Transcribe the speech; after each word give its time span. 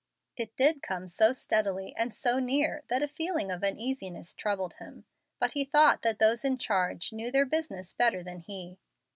It 0.35 0.55
did 0.57 0.81
come 0.81 1.07
so 1.07 1.31
steadily 1.31 1.93
and 1.95 2.11
so 2.11 2.39
near 2.39 2.81
that 2.87 3.03
a 3.03 3.07
feeling 3.07 3.51
of 3.51 3.63
uneasiness 3.63 4.33
troubled 4.33 4.73
him, 4.79 5.05
but 5.37 5.51
he 5.51 5.63
thought 5.63 6.01
that 6.01 6.17
those 6.17 6.43
in 6.43 6.57
charge 6.57 7.13
knew 7.13 7.31
their 7.31 7.45
business 7.45 7.93
better 7.93 8.23
than 8.23 8.39
he. 8.39 8.79